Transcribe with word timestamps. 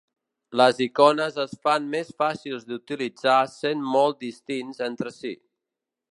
Les 0.59 0.79
icones 0.85 1.35
es 1.43 1.51
fan 1.67 1.83
més 1.91 2.09
fàcils 2.23 2.65
d'utilitzar 2.71 3.35
sent 3.59 3.83
molt 3.97 4.17
distints 4.27 4.81
entre 4.87 5.13
si. 5.19 5.35